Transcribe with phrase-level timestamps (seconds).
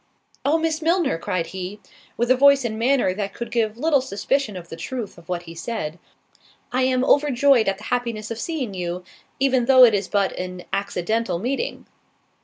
[0.43, 1.79] "Oh, Miss Milner," cried he,
[2.17, 5.43] (with a voice and manner that could give little suspicion of the truth of what
[5.43, 5.99] he said)
[6.71, 9.03] "I am overjoyed at the happiness of seeing you,
[9.39, 11.85] even though it is but an accidental meeting."